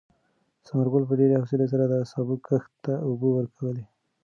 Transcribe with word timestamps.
ثمر 0.65 0.87
ګل 0.93 1.03
په 1.07 1.13
ډېرې 1.19 1.39
حوصلې 1.41 1.67
سره 1.73 1.83
د 1.87 1.93
سابو 2.11 2.35
کښت 2.45 2.71
ته 2.85 2.93
اوبه 3.07 3.29
ورکولې. 3.37 3.85